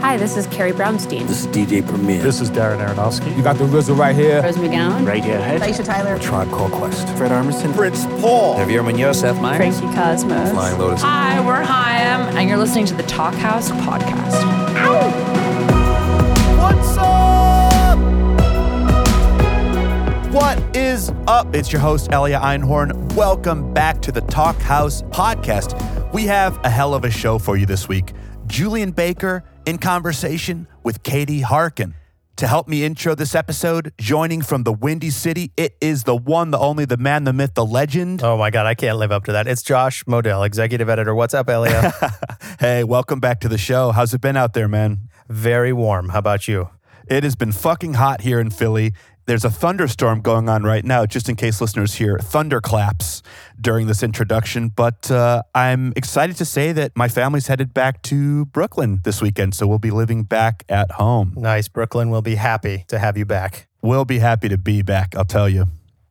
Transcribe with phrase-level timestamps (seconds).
[0.00, 1.26] Hi, this is Carrie Brownstein.
[1.26, 2.22] This is DJ Premier.
[2.22, 3.34] This is Darren Aronofsky.
[3.36, 4.40] You got the RZA right here.
[4.42, 5.04] Rose McGowan.
[5.04, 5.58] Radiohead.
[5.60, 6.18] Aisha Tyler.
[6.18, 7.08] Tribe Called Quest.
[7.16, 7.74] Fred Armisen.
[7.74, 8.56] Prince Paul.
[8.56, 9.20] Javier Munoz.
[9.20, 9.80] Seth Meyers.
[9.80, 10.50] Frankie Cosmos.
[10.52, 11.02] Flying Lotus.
[11.02, 14.44] Hi, we're Haim, and you're listening to the Talkhouse podcast.
[16.58, 17.98] What's up?
[20.32, 21.54] What is up?
[21.54, 23.12] It's your host, Elia Einhorn.
[23.14, 26.12] Welcome back to the Talkhouse podcast.
[26.12, 28.12] We have a hell of a show for you this week.
[28.46, 31.94] Julien Baker in conversation with Katie Harkin.
[32.36, 36.52] To help me intro this episode, joining from the Windy City, it is the one,
[36.52, 38.22] the only, the man, the myth, the legend.
[38.22, 39.48] Oh my God, I can't live up to that.
[39.48, 41.14] It's Josh Modell, executive editor.
[41.14, 41.92] What's up, Elia?
[42.60, 43.90] hey, welcome back to the show.
[43.90, 45.08] How's it been out there, man?
[45.28, 46.10] Very warm.
[46.10, 46.68] How about you?
[47.08, 48.92] It has been fucking hot here in Philly.
[49.26, 53.22] There's a thunderstorm going on right now, just in case listeners hear thunderclaps
[53.60, 54.68] during this introduction.
[54.68, 59.56] But uh, I'm excited to say that my family's headed back to Brooklyn this weekend,
[59.56, 61.34] so we'll be living back at home.
[61.36, 61.66] Nice.
[61.66, 63.66] Brooklyn will be happy to have you back.
[63.82, 65.66] We'll be happy to be back, I'll tell you.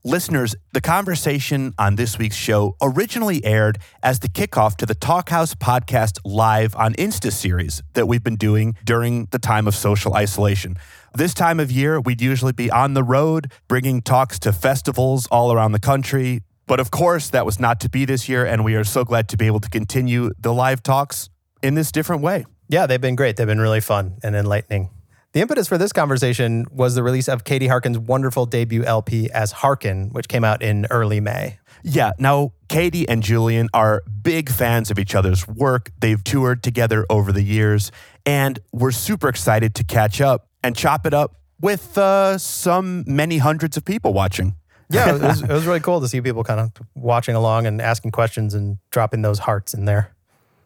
[0.07, 5.55] Listeners, the conversation on this week's show originally aired as the kickoff to the Talkhouse
[5.55, 10.77] podcast live on Insta series that we've been doing during the time of social isolation.
[11.15, 15.51] This time of year, we'd usually be on the road, bringing talks to festivals all
[15.51, 16.43] around the country.
[16.67, 19.27] But of course, that was not to be this year, and we are so glad
[19.29, 21.31] to be able to continue the live talks
[21.63, 22.45] in this different way.
[22.69, 23.37] Yeah, they've been great.
[23.37, 24.91] They've been really fun and enlightening.
[25.35, 29.51] The impetus for this conversation was the release of Katie Harkin's wonderful debut LP as
[29.51, 31.59] Harkin, which came out in early May.
[31.83, 32.13] Yeah.
[32.17, 35.91] Now, Katie and Julien are big fans of each other's work.
[35.99, 37.91] They've toured together over the years,
[38.25, 43.39] and we're super excited to catch up and chop it up with uh, some many
[43.39, 44.55] hundreds of people watching.
[44.89, 47.81] Yeah, it was, it was really cool to see people kind of watching along and
[47.81, 50.14] asking questions and dropping those hearts in there.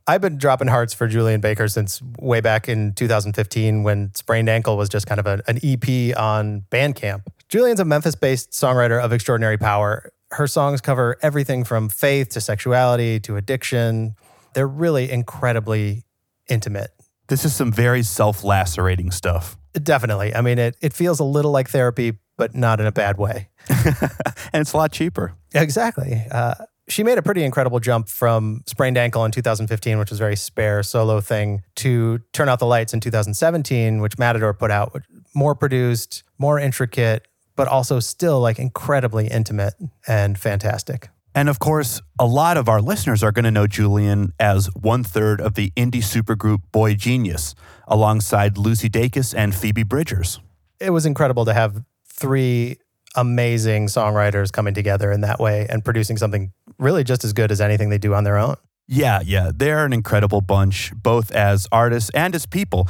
[0.10, 4.76] I've been dropping hearts for Julien Baker since way back in 2015 when Sprained Ankle
[4.76, 7.28] was just kind of a, an EP on Bandcamp.
[7.48, 10.12] Julien's a Memphis based songwriter of extraordinary power.
[10.32, 14.16] Her songs cover everything from faith to sexuality to addiction.
[14.56, 16.06] They're really incredibly
[16.48, 16.90] intimate.
[17.28, 19.60] This is some very self lacerating stuff.
[19.74, 20.34] Definitely.
[20.34, 23.50] I mean, it, it feels a little like therapy, but not in a bad way.
[23.70, 25.36] and it's a lot cheaper.
[25.54, 26.26] Exactly.
[26.32, 26.56] Uh,
[26.90, 30.36] she made a pretty incredible jump from sprained ankle in 2015, which was a very
[30.36, 35.06] spare solo thing, to Turn Out the Lights in 2017, which Matador put out, which-
[35.34, 39.76] more produced, more intricate, but also still like incredibly intimate
[40.08, 41.10] and fantastic.
[41.36, 45.04] And of course, a lot of our listeners are going to know Julien as one
[45.04, 47.54] third of the indie supergroup boygenius,
[47.88, 50.40] alongside Lucy Dacus and Phoebe Bridgers.
[50.80, 52.78] It was incredible to have three
[53.16, 57.62] amazing songwriters coming together in that way and producing something really just as good as
[57.62, 58.56] anything they do on their own.
[58.88, 62.88] Yeah, yeah, they're an incredible bunch, both as artists and as people.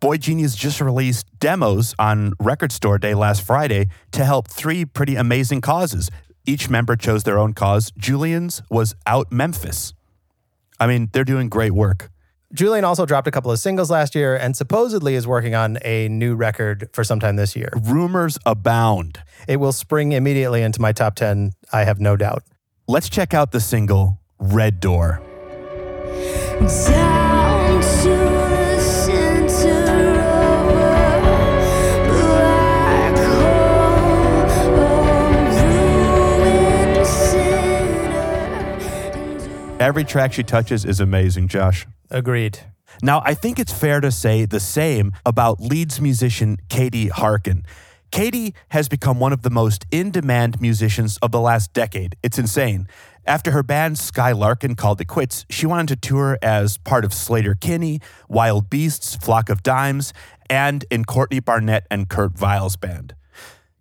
[0.00, 5.60] boygenius just released demos on Record Store Day last Friday to help three pretty amazing
[5.60, 6.10] causes.
[6.44, 7.92] Each member chose their own cause.
[7.96, 9.94] Julien's was Out Memphis.
[10.78, 12.10] I mean, they're doing great work.
[12.52, 16.08] Julien also dropped a couple of singles last year and supposedly is working on a
[16.08, 17.70] new record for sometime this year.
[17.82, 19.20] Rumors abound.
[19.48, 22.44] It will spring immediately into my top 10, I have no doubt.
[22.88, 25.20] Let's check out the single Red Door.
[26.60, 34.70] Down to the center of a black hole, a
[36.94, 37.66] ruined sinner.
[39.80, 41.88] Every track she touches is amazing, Josh.
[42.08, 42.60] Agreed.
[43.02, 47.64] Now, I think it's fair to say the same about Leeds musician Katie Harkin.
[48.10, 52.16] Katie has become one of the most in demand musicians of the last decade.
[52.22, 52.88] It's insane.
[53.26, 57.10] After her band Sky Larkin called it quits, she wanted to tour as part of
[57.10, 60.12] Sleater-Kinney, Wild Beasts, Flock of Dimes,
[60.48, 63.14] and in Courtney Barnett and Kurt Vile's band.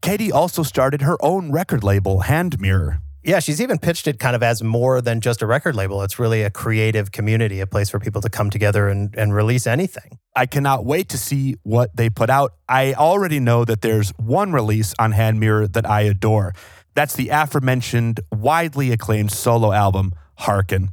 [0.02, 3.02] Katie also started her own record label, Hand Mirror.
[3.26, 6.04] Yeah, she's even pitched it kind of as more than just a record label.
[6.04, 9.66] It's really a creative community, a place for people to come together and, and release
[9.66, 10.20] anything.
[10.36, 12.54] I cannot wait to see what they put out.
[12.70, 16.54] I already know that there's one release on Hand Mirror that I adore.
[16.94, 20.92] That's the aforementioned, widely acclaimed solo album, Harkin.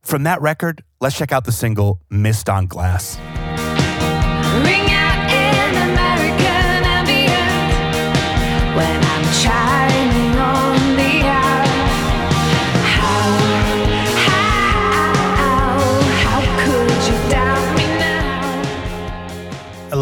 [0.00, 3.18] From that record, let's check out the single Mist on Glass.
[4.64, 9.85] Ring out in American ambient when I'm shining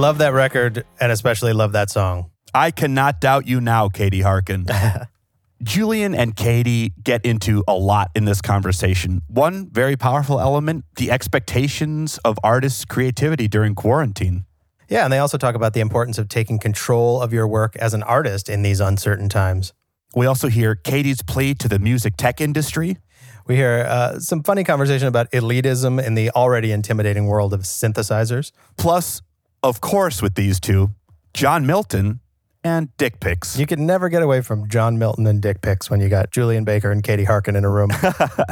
[0.05, 2.31] love that record and especially love that song.
[2.53, 4.67] I cannot doubt you now, Katie Harkin.
[5.63, 9.23] Julien and Katie get into a lot in this conversation.
[9.29, 14.45] One very powerful element the expectations of artists' creativity during quarantine.
[14.91, 17.95] Yeah, and they also talk about the importance of taking control of your work as
[17.95, 19.73] an artist in these uncertain times.
[20.15, 22.99] We also hear Katie's plea to the music tech industry.
[23.47, 28.53] We hear uh, some funny conversation about elitism in the already intimidating world of synthesizers.
[28.77, 29.23] Plus,
[29.65, 30.91] of course, with these two,
[31.33, 32.21] John Milton
[32.63, 33.59] and dick pics.
[33.59, 36.65] You can never get away from John Milton and dick pics when you got Julien
[36.65, 37.91] Baker and Katie Harkin in a room.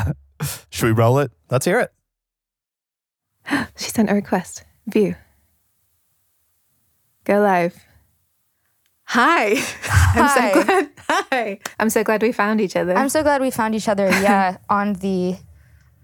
[0.70, 1.30] Should we roll it?
[1.50, 1.92] Let's hear it.
[3.76, 4.64] She sent a request.
[4.86, 5.14] View.
[7.24, 7.76] Go live.
[9.04, 9.56] Hi.
[9.90, 10.90] I'm so glad.
[11.08, 11.58] Hi.
[11.78, 12.96] I'm so glad we found each other.
[12.96, 14.08] I'm so glad we found each other.
[14.08, 15.36] Yeah, on the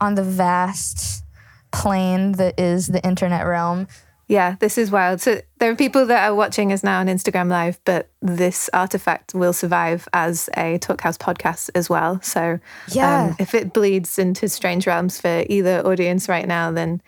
[0.00, 1.24] on the vast
[1.72, 3.88] plane that is the internet realm.
[4.28, 5.20] Yeah, this is wild.
[5.22, 9.32] So there are people that are watching us now on Instagram Live, but this artifact
[9.34, 12.20] will survive as a Talkhouse podcast as well.
[12.22, 12.60] So
[12.92, 13.28] Yeah.
[13.30, 17.00] um, if it bleeds into strange realms for either audience right now, then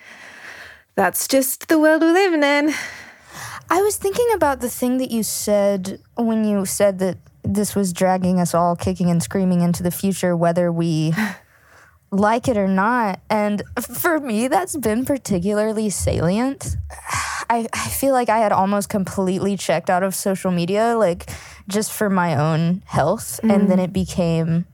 [0.95, 2.75] that's just the world we're living in.
[3.71, 7.93] I was thinking about the thing that you said when you said that this was
[7.93, 11.15] dragging us all kicking and screaming into the future, whether we
[12.11, 13.21] like it or not.
[13.31, 16.77] And for me, that's been particularly salient.
[17.49, 21.31] I, I feel like I had almost completely checked out of social media, like
[21.69, 23.41] just for my own health.
[23.43, 23.85] And then mm.
[23.85, 24.67] it became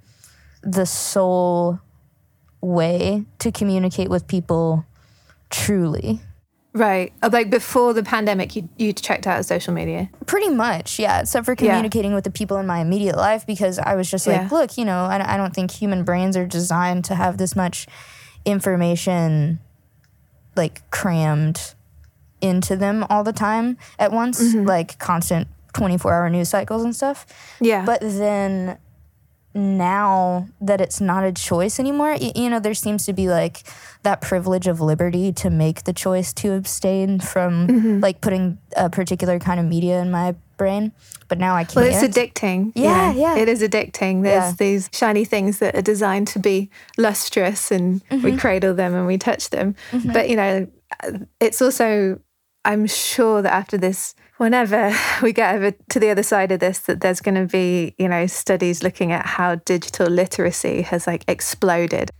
[0.63, 1.81] the sole
[2.61, 4.85] way to communicate with people
[5.51, 6.21] truly.
[6.77, 7.13] Right.
[7.23, 10.11] Uh, Like before the pandemic, you, you checked out of social media.
[10.27, 11.21] Pretty much, yeah.
[11.21, 11.73] Except for Yeah.
[11.73, 14.49] communicating with the people in my immediate life because I was just like, Yeah.
[14.51, 17.87] look, you know, I, I don't think human brains are designed to have this much
[18.45, 19.61] information
[20.55, 21.75] like crammed
[22.41, 24.67] into them all the time at once, Mm-hmm.
[24.67, 27.27] like constant 24 hour news cycles and stuff.
[27.61, 27.85] Yeah.
[27.85, 28.79] But then
[29.57, 33.63] now that it's not a choice anymore, you know, there seems to be like
[34.03, 38.01] that privilege of liberty to make the choice to abstain from Mm-hmm.
[38.01, 40.93] like putting a particular kind of media in my brain.
[41.29, 41.77] But now I can't.
[41.77, 42.73] Well, it's addicting.
[42.77, 43.37] you Yeah, yeah.
[43.37, 44.23] It is addicting.
[44.23, 44.55] There's Yeah.
[44.59, 48.23] these shiny things that are designed to be lustrous and Mm-hmm.
[48.25, 49.75] we cradle them and we touch them.
[50.05, 50.67] But, you know,
[51.41, 52.21] it's also,
[52.67, 54.93] I'm sure that after this, whenever
[55.23, 58.09] we get over to the other side of this, that there's going to be, you
[58.09, 62.11] know, studies looking at how digital literacy has like exploded.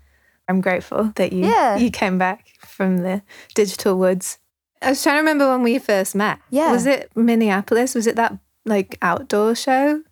[0.49, 1.77] I'm grateful that you Yeah.
[1.77, 3.23] you came back from the
[3.55, 4.39] digital woods.
[4.81, 6.39] I was trying to remember when we first met.
[6.51, 6.71] Yeah.
[6.71, 7.95] Was it Minneapolis?
[7.95, 10.03] Was it that like outdoor show?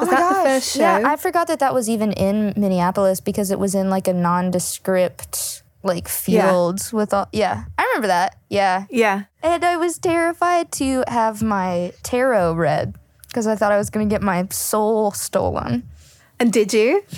[0.00, 0.80] Oh was that the first show?
[0.80, 4.08] Oh Yeah, I forgot that that was even in Minneapolis because it was in like
[4.08, 5.57] a nondescript
[5.88, 7.28] like fields with all.
[7.32, 8.36] Yeah, I remember that.
[8.48, 9.24] Yeah, yeah.
[9.42, 12.94] and I was terrified to have my tarot read
[13.26, 15.88] because I thought I was going to get my soul stolen.
[16.38, 17.02] And did you?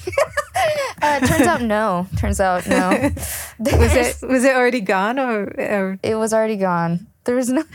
[1.02, 2.06] Uh, turns out no.
[2.18, 2.90] Turns out no.
[3.58, 7.06] Was it was it already gone or, or it was already gone.
[7.24, 7.62] There's no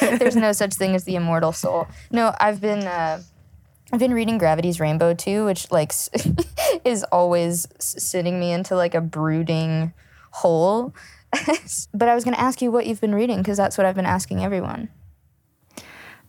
[0.00, 1.86] there's no such thing as the immortal soul.
[2.10, 3.22] No, I've been uh,
[3.92, 5.92] I've been reading Gravity's Rainbow too, which like
[6.84, 9.92] is always sending me into like a brooding
[10.30, 10.94] hole.
[11.94, 14.06] but I was gonna ask you what you've been reading because that's what I've been
[14.06, 14.88] asking everyone.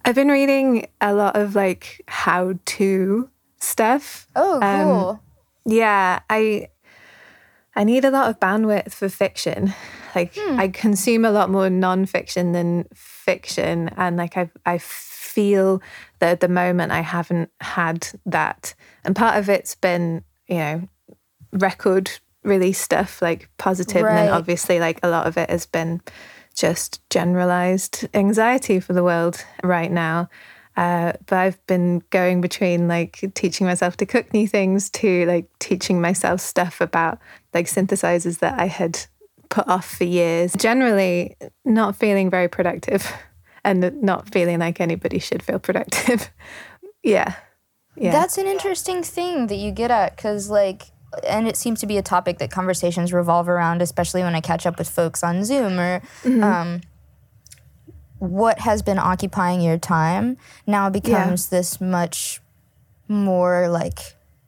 [0.05, 3.29] I've been reading a lot of like how to
[3.59, 4.27] stuff.
[4.35, 5.23] Oh, Um, cool.
[5.65, 6.69] Yeah, I
[7.75, 9.73] I need a lot of bandwidth for fiction.
[10.15, 15.81] Like I consume a lot more nonfiction than fiction, and like I I feel
[16.17, 20.89] that at the moment I haven't had that, and part of it's been you know
[21.53, 22.11] record
[22.43, 24.15] release stuff like positive, and Right.
[24.25, 26.01] then obviously like a lot of it has been
[26.55, 30.29] just generalized anxiety for the world right now.
[30.77, 35.47] Uh, but I've been going between like teaching myself to cook new things to like
[35.59, 37.19] teaching myself stuff about
[37.53, 38.99] like synthesizers that I had
[39.49, 40.53] put off for years.
[40.53, 43.11] Generally, not feeling very productive
[43.65, 46.29] and not feeling like anybody should feel productive.
[47.03, 47.35] yeah.
[47.95, 48.11] Yeah.
[48.11, 50.83] That's an interesting thing that you get at because, like,
[51.27, 54.65] and it seems to be a topic that conversations revolve around, especially when I catch
[54.65, 56.01] up with folks on Zoom or
[56.43, 56.81] um,
[58.19, 60.37] what has been occupying your time
[60.67, 62.41] now becomes this much
[63.07, 63.99] more like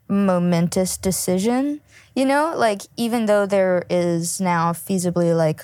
[0.07, 1.81] momentous decision.
[2.15, 5.61] You know, like, even though there is now feasibly like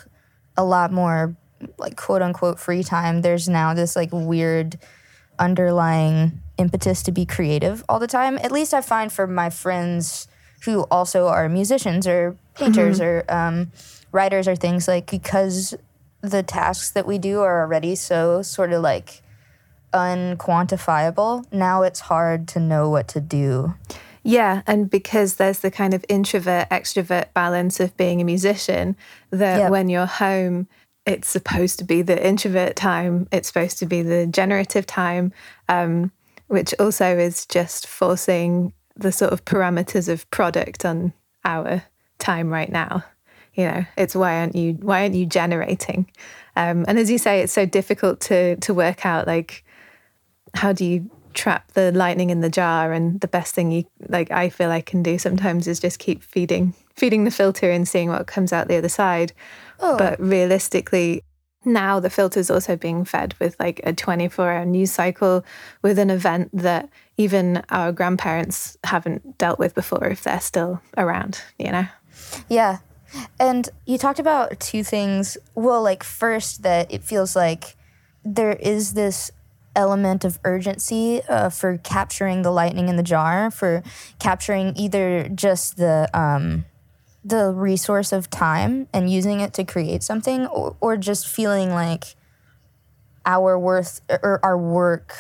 [0.56, 1.36] a lot more
[1.78, 4.78] like quote unquote free time, there's now this like weird
[5.38, 8.38] underlying impetus to be creative all the time.
[8.40, 10.28] At least I find for my friends
[10.68, 13.72] who also are musicians or painters or um,
[14.12, 15.74] writers or things like because
[16.22, 19.22] the tasks that we do are already so sort of like
[19.94, 21.46] unquantifiable.
[21.54, 23.76] Now it's hard to know what to do.
[24.24, 28.98] Yeah, and because there's the kind of introvert extrovert balance of being a musician,
[29.32, 29.72] that Yep.
[29.72, 30.68] when you're home,
[31.06, 35.32] it's supposed to be the introvert time, it's supposed to be the generative time,
[35.70, 36.12] um,
[36.48, 41.14] which also is just forcing the sort of parameters of product on
[41.46, 41.84] our
[42.20, 43.04] time right now.
[43.54, 46.10] You know, it's why aren't you why aren't you generating?
[46.56, 49.64] Um, and as you say, it's so difficult to to work out like
[50.54, 54.32] how do you trap the lightning in the jar and the best thing you like
[54.32, 58.10] i feel i can do sometimes is just keep feeding feeding the filter and seeing
[58.10, 59.32] what comes out the other side
[59.78, 61.22] but realistically
[61.68, 65.46] now the filter is also being fed with like a 24 hour news cycle
[65.82, 71.42] with an event that even our grandparents haven't dealt with before if they're still around
[71.60, 71.88] you know
[72.50, 72.80] Yeah.
[73.40, 75.38] And you talked about two things.
[75.56, 77.76] Well, like, first, that it feels like
[78.24, 79.32] there is this
[79.76, 83.84] element of urgency uh, for capturing the lightning in the jar, for
[84.20, 86.10] capturing either just the.
[86.14, 86.66] Um,
[87.28, 92.16] the resource of time and using it to create something or, or just feeling like
[93.26, 95.14] our worth or our work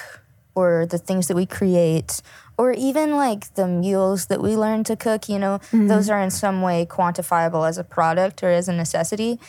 [0.55, 2.21] or the things that we create
[2.57, 5.59] or even like the meals that we learn to cook you know?
[5.59, 5.87] Mm-hmm.
[5.87, 9.39] Those are in some way quantifiable as a product or as a necessity.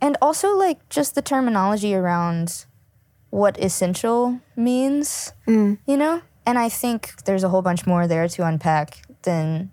[0.00, 2.64] And also like just the terminology around
[3.30, 5.78] what essential means mm.
[5.86, 6.22] you know?
[6.46, 9.70] And i think there's a whole bunch more there to unpack than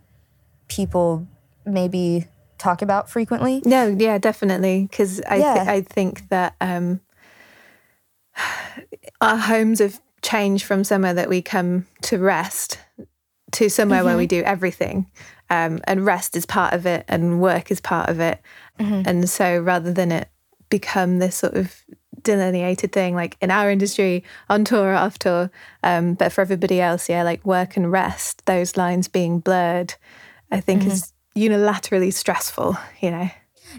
[0.68, 1.28] people
[1.74, 4.88] maybe talk about frequently No, yeah, definitely.
[4.90, 5.54] Because I, Yeah.
[5.54, 7.00] th- I think that um,
[9.22, 12.80] our homes have changed from somewhere that we come to rest
[13.54, 15.08] to somewhere where we do everything.
[15.50, 18.40] Um, and rest is part of it, and work is part of it.
[19.08, 20.30] And so rather than it
[20.70, 21.84] become this sort of
[22.22, 25.50] delineated thing, like in our industry, on tour or off tour,
[25.84, 29.96] um, but for everybody else, yeah, like work and rest, those lines being blurred,
[30.52, 33.30] I think is unilaterally stressful, you know?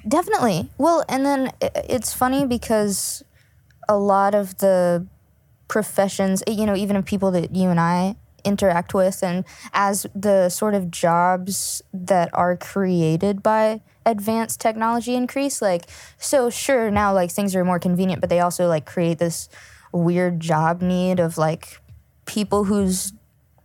[0.07, 0.71] Definitely.
[0.79, 3.23] Well, and then it's funny because
[3.89, 5.07] a lot of the
[5.69, 10.49] professions, you know, even of people that you and I interact with, and as the
[10.49, 15.85] sort of jobs that are created by advanced technology increase, like,
[16.19, 19.49] so sure, now like things are more convenient, but they also like create this
[19.93, 21.81] weird job need of like
[22.27, 23.13] people whose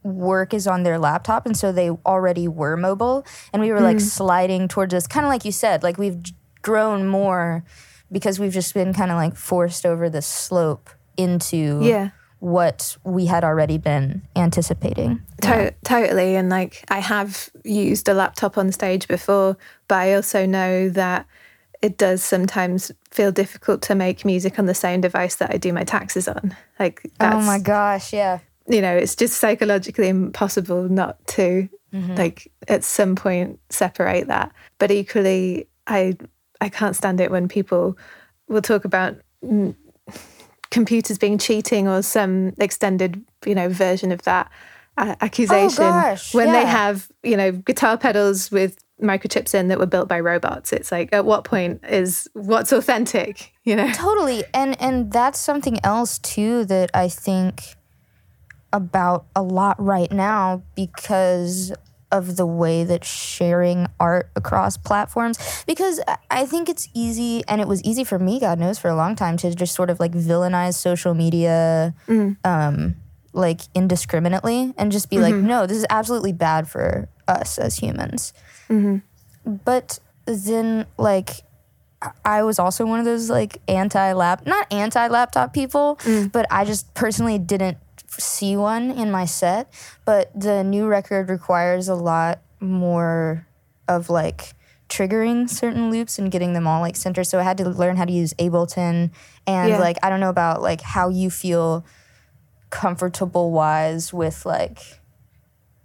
[0.06, 3.98] work is on their laptop and so they already were mobile and we were like
[3.98, 4.02] mm.
[4.02, 6.22] sliding towards this kind of like you said like we've
[6.62, 7.64] grown more
[8.12, 12.10] because we've just been kind of like forced over the slope into Yeah.
[12.40, 16.36] what we had already been anticipating To- totally.
[16.36, 19.58] And like, I have used a laptop on stage before,
[19.88, 21.26] but I also know that
[21.82, 25.74] it does sometimes feel difficult to make music on the same device that I do
[25.74, 26.56] my taxes on.
[26.80, 32.16] Like, that's, oh my gosh yeah you know, it's just psychologically impossible not to, Mm-hmm.
[32.16, 34.52] like, at some point separate that.
[34.80, 36.18] But equally, I
[36.60, 37.98] I can't stand it when people
[38.50, 39.16] will talk about
[40.72, 44.52] computers being cheating or some extended, you know, version of that
[44.98, 49.80] uh, accusation Oh, gosh, when they have, you know, guitar pedals with microchips in that
[49.80, 50.74] were built by robots.
[50.74, 53.92] It's like, at what point is what's authentic, you know?
[53.94, 57.76] totally and and that's something else too that i think
[58.76, 61.74] about a lot right now because
[62.12, 67.68] of the way that sharing art across platforms because I- think it's easy and it
[67.68, 70.12] was easy for me god knows for a long time to just sort of like
[70.12, 72.38] villainize social media mm.
[72.46, 72.96] um
[73.34, 75.48] like indiscriminately and just be like mm-hmm.
[75.48, 78.34] no this is absolutely bad for us as humans.
[78.70, 79.56] Mm-hmm.
[79.64, 81.42] But then like
[82.24, 86.32] I was also one of those like anti lap, not anti laptop people, mm.
[86.32, 87.78] but I just personally didn't
[88.20, 89.72] see one in my set.
[90.06, 93.48] But the new record requires a lot more
[93.88, 94.54] of like
[94.90, 97.26] triggering certain loops and getting them all like centered.
[97.26, 99.12] So I had to learn how to use Ableton
[99.48, 99.80] and Yeah.
[99.80, 101.86] like I don't know about like how you feel
[102.70, 104.80] comfortable wise with like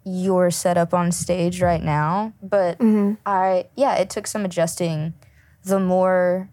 [0.04, 3.14] your setup on stage right now, but mm-hmm.
[3.26, 5.14] I yeah, it took some adjusting
[5.64, 6.48] the more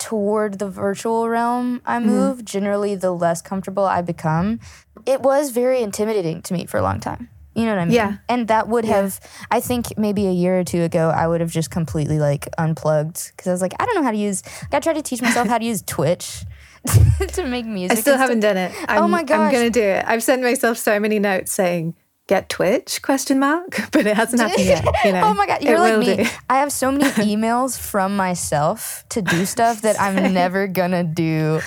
[0.00, 2.08] toward the virtual realm I mm-hmm.
[2.08, 4.58] move, generally the less comfortable I become.
[5.06, 7.28] It was very intimidating to me for a long time.
[7.54, 7.94] You know what I mean?
[7.94, 8.16] Yeah.
[8.28, 11.50] And that would have, I think maybe a year or two ago, I would have
[11.50, 14.42] just completely like unplugged because I was like, I don't know how to use,
[14.72, 16.44] I tried to teach myself how to use Twitch
[17.32, 17.98] to make music.
[17.98, 18.72] I still haven't done it.
[18.74, 20.04] Oh I'm, Oh my I'm going to do it.
[20.06, 21.94] I've sent myself so many notes saying,
[22.30, 24.84] get Twitch, question mark, but it hasn't happened yet.
[24.84, 25.22] You oh know?
[25.24, 26.16] Oh my god, you're like me.
[26.16, 26.30] do.
[26.48, 31.60] I have so many emails from myself to do stuff that I'm never gonna do.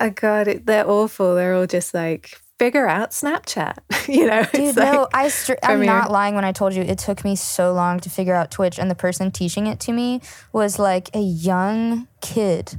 [0.00, 1.36] Oh God, it, they're awful.
[1.36, 3.78] They're all just like figure out Snapchat.
[4.08, 7.24] you know, Dude, no, I str- I'm not lying when I told you it took
[7.24, 10.20] me so long to figure out Twitch, and the person teaching it to me
[10.52, 12.74] was like a young kid,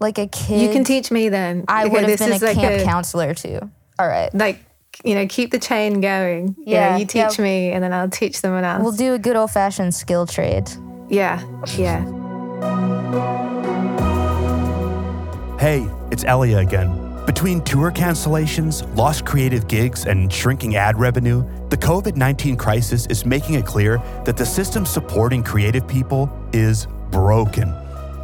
[0.00, 0.60] like a kid.
[0.62, 1.64] you can teach me then.
[1.68, 3.70] I would have been a is like camp counselor too.
[3.98, 4.64] All right, Like,
[5.04, 6.54] you know, keep the chain going.
[6.58, 7.44] You know, Yeah, you teach yeah.
[7.44, 8.82] me and then I'll teach them someone else.
[8.82, 10.70] we'll do a good old fashioned skill trade.
[11.08, 11.42] yeah,
[11.76, 12.04] yeah.
[15.58, 16.90] Hey, it's Elia again.
[17.24, 23.24] Between tour cancellations, lost creative gigs, and shrinking ad revenue, the COVID 19 crisis is
[23.24, 27.68] making it clear that the system supporting creative people is broken.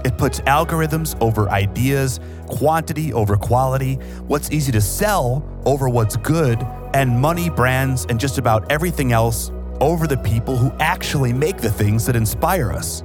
[0.05, 3.95] It puts algorithms over ideas, quantity over quality,
[4.27, 6.65] what's easy to sell over what's good,
[6.95, 9.51] and money, brands, and just about everything else
[9.81, 13.03] over the people who actually make the things that inspire us.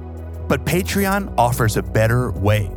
[0.48, 2.70] But Patreon offers a better way.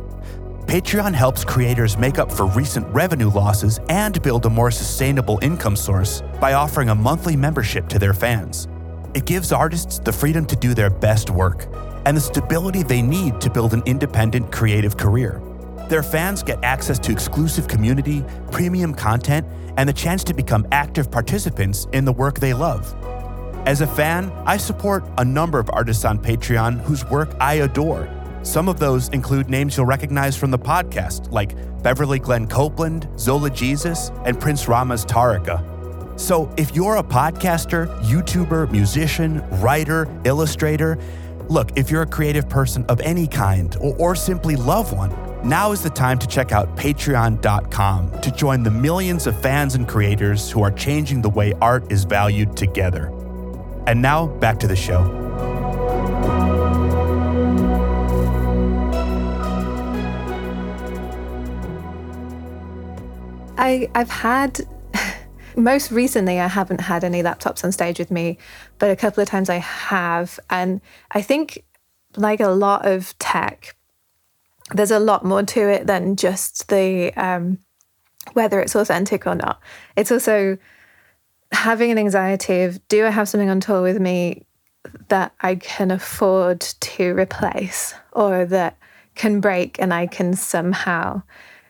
[0.66, 5.76] Patreon helps creators make up for recent revenue losses and build a more sustainable income
[5.76, 8.68] source by offering a monthly membership to their fans.
[9.14, 11.66] It gives artists the freedom to do their best work
[12.04, 15.40] and the stability they need to build an independent creative career.
[15.88, 19.46] Their fans get access to exclusive community, premium content,
[19.78, 22.94] and the chance to become active participants in the work they love.
[23.66, 28.08] As a fan, I support a number of artists on Patreon whose work I adore.
[28.42, 33.50] Some of those include names you'll recognize from the podcast, like Beverly Glenn Copeland, Zola
[33.50, 35.77] Jesus, and Prince Rama's Taraka.
[36.18, 40.98] So if you're a podcaster, YouTuber, musician, writer, illustrator,
[41.48, 45.14] look, if you're a creative person of any kind or, or simply love one,
[45.48, 49.86] now is the time to check out patreon.com to join the millions of fans and
[49.86, 53.12] creators who are changing the way art is valued together.
[53.86, 55.14] And now back to the show.
[63.56, 64.66] I I've had
[65.56, 68.38] most recently I haven't had any laptops on stage with me,
[68.78, 70.80] but a couple of times I have, and
[71.12, 71.64] I think
[72.16, 73.76] like a lot of tech,
[74.72, 77.58] there's a lot more to it than just the um,
[78.32, 79.60] whether it's authentic or not.
[79.96, 80.58] It's also
[81.52, 84.44] having an anxiety of do I have something on tour with me
[85.08, 88.76] that I can afford to replace or that
[89.14, 91.22] can break and I can somehow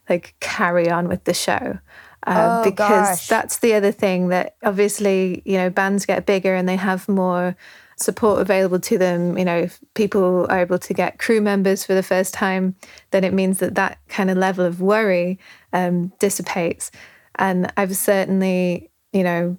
[0.09, 1.79] like carry on with the show.
[2.27, 3.29] Uh, Oh, because gosh.
[3.29, 7.57] that's the other thing that obviously, you know, bands get bigger and they have more
[7.97, 9.37] support available to them.
[9.39, 12.75] You know, if people are able to get crew members for the first time,
[13.11, 15.39] then it means that that kind of level of worry
[15.73, 16.91] um, dissipates.
[17.37, 19.57] And I've certainly, you know,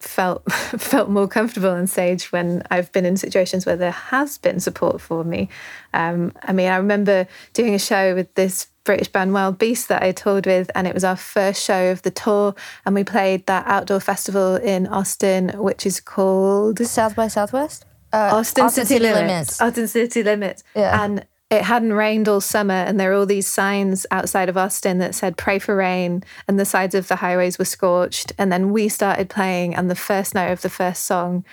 [0.00, 4.60] felt felt more comfortable on stage when I've been in situations where there has been
[4.60, 5.48] support for me.
[5.94, 10.02] Um, I mean, I remember doing a show with this British band Wild Beast that
[10.02, 12.54] I toured with, and it was our first show of the tour,
[12.84, 17.84] and we played that outdoor festival in Austin, which is called South by Southwest.
[18.12, 19.60] Uh, Austin, City, Limits.
[19.60, 20.62] Austin City Limits.
[20.74, 21.04] Yeah.
[21.04, 24.98] And it hadn't rained all summer, and there were all these signs outside of Austin
[24.98, 28.32] that said "Pray for rain," and the sides of the highways were scorched.
[28.36, 31.44] And then we started playing, and the first note of the first song,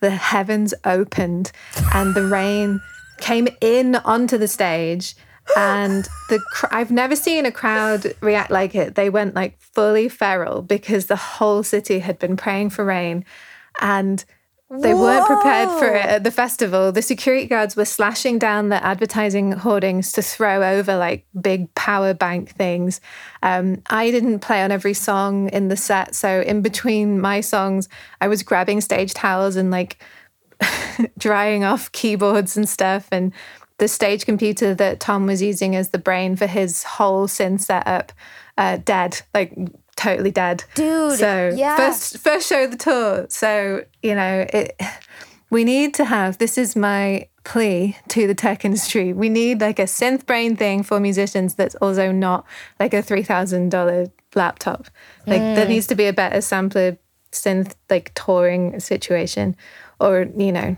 [0.00, 1.52] the heavens opened,
[1.92, 2.80] and the rain
[3.18, 5.14] came in onto the stage.
[5.56, 8.94] And the cr- I've never seen a crowd react like it.
[8.94, 13.26] They went like fully feral because the whole city had been praying for rain,
[13.78, 14.24] and
[14.80, 16.92] they weren't prepared for it at the festival.
[16.92, 22.14] The security guards were slashing down the advertising hoardings to throw over like big power
[22.14, 23.00] bank things.
[23.42, 26.14] Um, I didn't play on every song in the set.
[26.14, 27.88] So in between my songs,
[28.20, 30.02] I was grabbing stage towels and like
[31.18, 33.08] drying off keyboards and stuff.
[33.12, 33.32] And
[33.78, 38.12] the stage computer that Tom was using as the brain for his whole synth setup,
[38.56, 39.52] uh, dead, like
[39.96, 40.64] totally dead.
[40.74, 41.76] Dude, So yeah.
[41.76, 43.26] first first show of the tour.
[43.28, 44.80] So you know it.
[45.50, 46.38] We need to have.
[46.38, 49.12] This is my plea to the tech industry.
[49.12, 52.44] We need like a synth brain thing for musicians that's also not
[52.80, 54.86] like a three thousand dollar laptop.
[55.26, 56.98] Like there needs to be a better sampler
[57.30, 59.56] synth like touring situation,
[60.00, 60.76] or you know,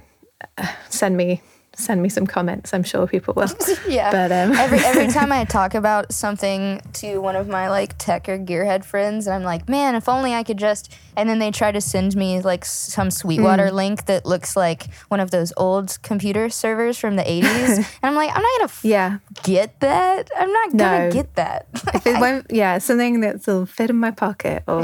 [0.58, 1.40] uh, send me
[1.78, 2.72] send me some comments.
[2.74, 3.48] I'm sure people will.
[3.88, 4.10] Yeah.
[4.10, 8.28] But um, every every time I talk about something to one of my like tech
[8.28, 10.92] or gearhead friends, and I'm like, man, if only I could just.
[11.18, 15.18] And then they try to send me like some Sweetwater link that looks like one
[15.18, 18.84] of those old computer servers from the 80s, and I'm like, I'm not gonna f-
[18.84, 19.18] yeah.
[19.42, 20.30] get that.
[20.36, 21.10] I'm not gonna No.
[21.12, 21.68] get that.
[21.94, 24.82] If it won't, yeah, something that'll fit in my pocket or,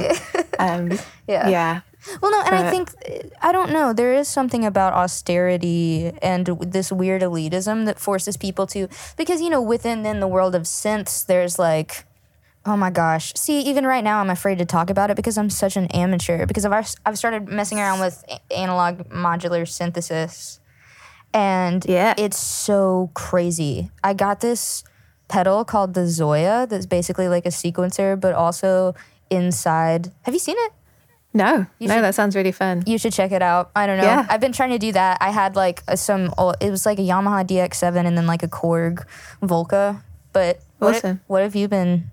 [0.58, 0.92] um,
[1.28, 1.48] Yeah.
[1.48, 1.80] yeah.
[2.20, 2.90] Well, no, and I think
[3.42, 3.92] I don't know.
[3.92, 9.50] There is something about austerity and this weird elitism that forces people to because you
[9.50, 12.04] know within then the world of synths, there's like
[12.64, 13.32] Oh my gosh.
[13.34, 16.46] See, even right now, I'm afraid to talk about it because I'm such an amateur.
[16.46, 20.60] Because I've, I've started messing around with analog modular synthesis.
[21.34, 22.14] And Yeah.
[22.16, 23.90] it's so crazy.
[24.04, 24.84] I got this
[25.26, 28.94] pedal called the ZOIA that's basically like a sequencer, but also
[29.28, 30.12] inside.
[30.22, 30.72] Have you seen it?
[31.34, 32.82] No, You no, should- that sounds really fun.
[32.86, 33.70] You should check it out.
[33.74, 34.04] I don't know.
[34.04, 34.26] Yeah.
[34.28, 35.18] I've been trying to do that.
[35.20, 38.42] I had like a, some, old, it was like a Yamaha DX7 and then like
[38.42, 39.06] a Korg
[39.42, 40.02] Volca.
[40.34, 41.20] But what, Awesome.
[41.26, 42.10] what have you been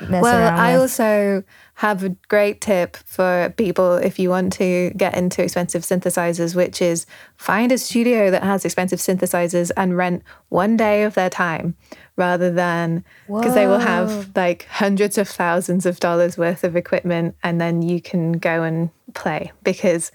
[0.00, 0.80] Well, I with?
[0.82, 6.54] also have a great tip for people if you want to get into expensive synthesizers,
[6.54, 11.30] which is find a studio that has expensive synthesizers and rent one day of their
[11.30, 11.76] time
[12.16, 17.36] rather than because they will have like hundreds of thousands of dollars worth of equipment
[17.42, 20.10] and then you can go and play because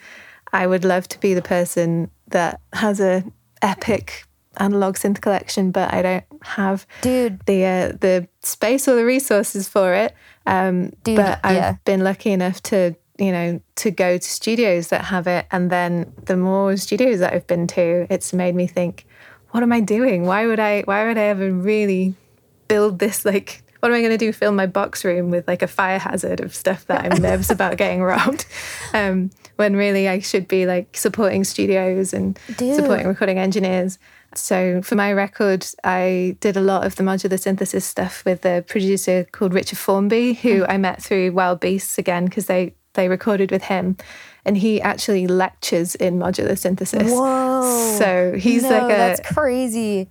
[0.52, 3.24] I would love to be the person that has a
[3.62, 4.26] epic
[4.58, 7.40] analog synth collection but I don't have Dude.
[7.46, 10.14] the uh, the space or the resources for it.
[10.46, 11.76] Um, Dude, but I've yeah.
[11.86, 16.12] been lucky enough to you know to go to studios that have it, and then
[16.26, 19.06] the more studios that I've been to, it's made me think,
[19.52, 20.26] what am I doing?
[20.26, 20.82] Why would I?
[20.82, 22.16] Why would I ever really
[22.68, 23.64] build this like?
[23.80, 24.32] What am I going to do?
[24.32, 27.78] Fill my box room with like a fire hazard of stuff that I'm nervous about
[27.78, 28.46] getting robbed,
[28.94, 32.76] um, when really I should be like supporting studios and Dude.
[32.76, 33.98] supporting recording engineers.
[34.36, 38.64] So for my record, I did a lot of the modular synthesis stuff with a
[38.68, 40.72] producer called Richard Formby, who mm-hmm.
[40.72, 43.98] I met through Wild Beasts again because they they recorded with him,
[44.46, 47.12] and he actually lectures in modular synthesis.
[47.12, 47.96] Whoa.
[47.98, 50.10] So he's no, like a that's crazy.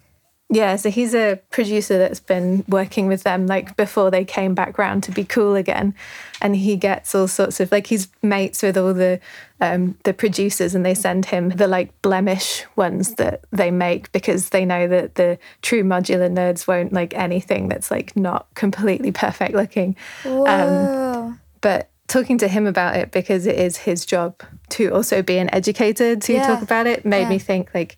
[0.53, 4.79] Yeah, so he's a producer that's been working with them like before they came back
[4.79, 5.95] round to be cool again,
[6.43, 9.21] and he gets all sorts of like he's mates with all the
[9.61, 14.49] um, the producers, and they send him the like blemish ones that they make because
[14.49, 19.55] they know that the true modular nerds won't like anything that's like not completely perfect
[19.55, 19.95] looking.
[20.25, 21.35] Whoa.
[21.61, 25.49] But talking to him about it because it is his job to also be an
[25.55, 26.45] educator to Yeah.
[26.47, 27.97] talk about it made me think like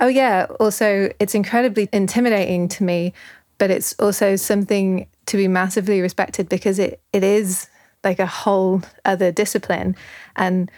[0.00, 0.46] oh yeah.
[0.60, 3.12] Also it's incredibly intimidating to me
[3.58, 7.68] but it's also something to be massively respected because it it is
[8.02, 9.94] like a whole other discipline.
[10.34, 10.70] And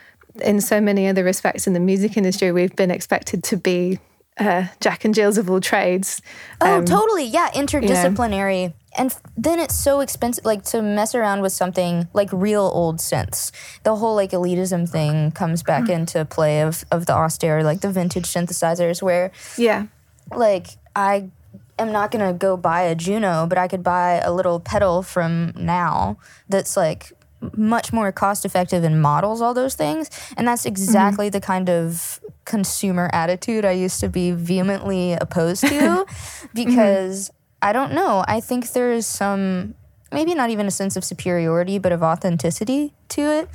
[0.43, 3.99] in so many other respects in the music industry we've been expected to be
[4.39, 6.21] uh, Jack and Jills of all trades.
[6.61, 7.25] Oh, Um, totally.
[7.25, 8.73] Yeah, interdisciplinary.
[8.97, 12.99] And f- then it's so expensive, like to mess around with something like real old
[12.99, 13.51] synths.
[13.83, 17.91] The whole like elitism thing comes back into play of, of the austere, like the
[17.91, 19.87] vintage synthesizers, where Yeah.
[20.33, 21.31] like I
[21.79, 25.53] am not gonna go buy a Juno, but I could buy a little pedal from
[25.57, 26.17] now
[26.49, 27.13] that's like
[27.57, 30.09] much more cost effective and models all those things.
[30.37, 36.07] And that's exactly the kind of consumer attitude I used to be vehemently opposed to
[36.55, 37.31] because
[37.63, 38.25] I don't know.
[38.29, 39.75] I think there is some
[40.13, 43.49] maybe not even a sense of superiority, but of authenticity to it.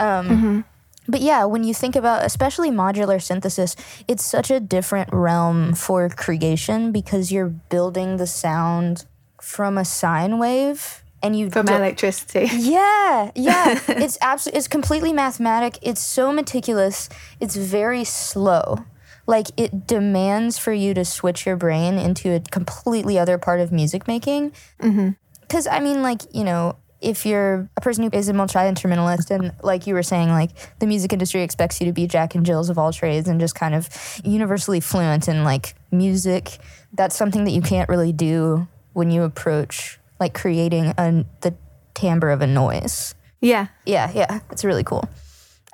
[0.00, 0.64] Um,
[1.08, 3.76] but yeah, when you think about especially modular synthesis,
[4.08, 9.04] it's such a different realm for creation because you're building the sound
[9.40, 12.48] from a sine wave and you From electricity.
[12.56, 13.80] yeah, yeah.
[13.88, 15.78] it's absolutely it's completely mathematic.
[15.82, 17.08] It's so meticulous.
[17.40, 18.84] It's very slow.
[19.26, 23.72] Like it demands for you to switch your brain into a completely other part of
[23.72, 24.52] music making.
[24.80, 25.10] Mm-hmm.
[25.40, 29.30] Because I mean, like you know, if you're a person who is a multi instrumentalist,
[29.30, 32.46] and like you were saying, like the music industry expects you to be Jack and
[32.46, 33.88] Jills of all trades and just kind of
[34.24, 36.58] universally fluent in like music.
[36.92, 41.54] That's something that you can't really do when you approach like creating a, the
[41.94, 43.14] timbre of a noise.
[43.40, 43.68] Yeah.
[43.84, 45.08] Yeah, yeah, it's really cool.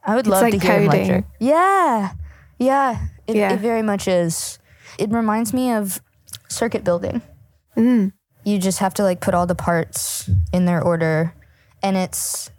[0.05, 1.07] I would It's love like to hear him coding.
[1.09, 1.25] lecture.
[1.39, 2.13] Yeah,
[2.59, 3.53] yeah, it, Yeah.
[3.53, 4.59] it very much is.
[4.99, 6.01] It reminds me of
[6.49, 7.23] circuit building.
[7.77, 8.13] Mm.
[8.45, 11.35] You just have to like put all the parts in their order,
[11.85, 12.51] and it's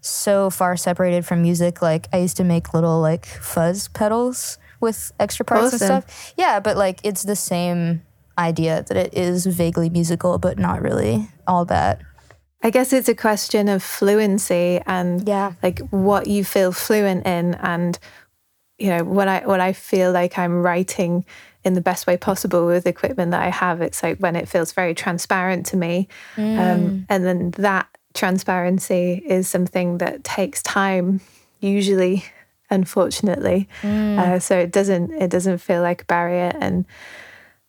[0.00, 1.82] so far separated from music.
[1.82, 6.32] Like I used to make little like fuzz pedals with extra parts and stuff.
[6.38, 8.02] Yeah, but like it's the same
[8.38, 12.00] idea that it is vaguely musical, but not really all that.
[12.62, 15.52] I guess it's a question of fluency and Yeah.
[15.62, 17.98] like what you feel fluent in and
[18.78, 21.24] you know when I when I feel like I'm writing
[21.64, 23.80] in the best way possible with equipment that I have.
[23.82, 26.08] It's like when it feels very transparent to me.
[26.36, 31.20] Um, and then that transparency is something that takes time
[31.60, 32.24] usually
[32.70, 33.68] unfortunately.
[33.82, 36.52] Uh, so it doesn't it doesn't feel like a barrier.
[36.60, 36.84] And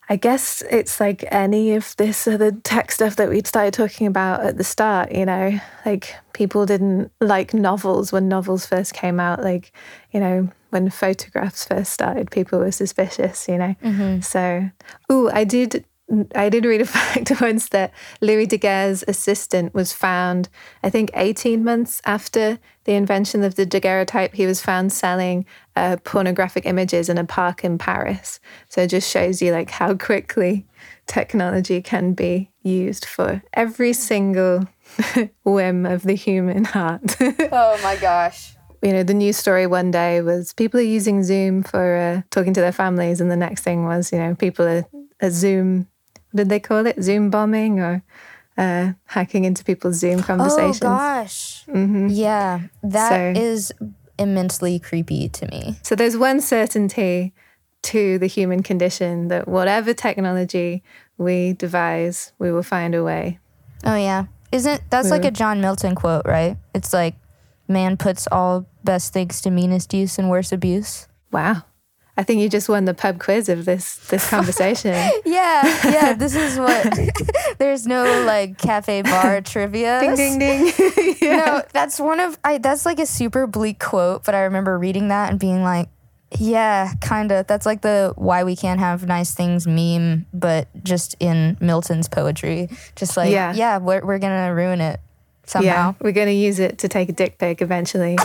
[0.09, 4.45] I guess it's like any of this other tech stuff that we'd started talking about
[4.45, 9.43] at the start, you know, like people didn't like novels when novels first came out.
[9.43, 9.73] Like,
[10.11, 13.75] you know, when photographs first started, people were suspicious, you know.
[13.83, 14.21] Mm-hmm.
[14.21, 14.69] So,
[15.11, 15.85] ooh, I did
[16.35, 17.91] I did read a fact once that
[18.21, 20.49] Louis Daguerre's assistant was found,
[20.83, 24.33] I think, 18 months after the invention of the daguerreotype.
[24.33, 28.39] He was found selling uh, pornographic images in a park in Paris.
[28.69, 30.65] So it just shows you like how quickly
[31.07, 34.67] technology can be used for every single
[35.43, 37.15] whim of the human heart.
[37.51, 38.55] Oh my gosh.
[38.81, 42.53] you know, the news story one day was people are using Zoom for uh, talking
[42.53, 44.85] to their families, and the next thing was, you know, people are,
[45.21, 45.87] are Zoom.
[46.35, 47.01] Did they call it?
[47.01, 48.03] Zoom bombing or
[48.57, 50.81] uh, hacking into people's Zoom conversations.
[50.83, 51.63] Oh gosh.
[51.67, 53.71] Yeah, that So- is
[54.19, 55.77] immensely creepy to me.
[55.83, 57.33] So there's one certainty
[57.83, 60.83] to the human condition that whatever technology
[61.17, 63.39] we devise, we will find a way.
[63.85, 64.25] Oh yeah.
[64.51, 66.57] Isn't that's like a John Milton quote, right?
[66.73, 67.15] It's like
[67.67, 71.07] man puts all best things to meanest use and worst abuse.
[71.31, 71.63] Wow.
[72.17, 74.93] I think you just won the pub quiz of this this conversation.
[75.25, 76.97] Yeah, yeah, this is what
[77.59, 79.99] there's no like cafe bar trivia.
[80.01, 81.15] ding ding ding.
[81.21, 85.09] No, that's one of I that's like a super bleak quote, but I remember reading
[85.09, 85.89] that and being like,
[86.39, 87.45] yeah, kind of.
[87.47, 92.69] That's like the why we can't have nice things meme, but just in Milton's poetry.
[92.95, 93.53] Just like, Yeah.
[93.53, 94.99] yeah, we're, we're going to ruin it
[95.45, 95.67] somehow.
[95.67, 98.17] Yeah, we're going to use it to take a dick pic eventually.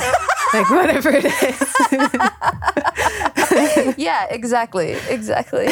[0.53, 1.77] like whatever it is.
[3.97, 4.93] yeah, exactly.
[5.09, 5.69] Exactly.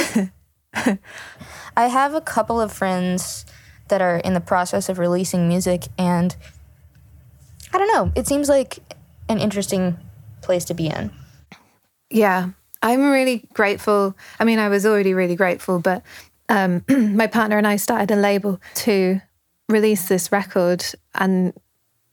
[1.77, 3.45] I have a couple of friends
[3.89, 6.37] that are in the process of releasing music, and
[7.73, 8.13] I don't know.
[8.15, 8.79] It seems like
[9.29, 9.97] an interesting
[10.43, 11.11] place to be in.
[12.11, 12.51] Yeah,
[12.83, 14.17] I'm really grateful.
[14.39, 16.03] I mean, I was already really grateful, but
[16.49, 19.21] um, my partner and I started a label to
[19.69, 21.53] release this record, and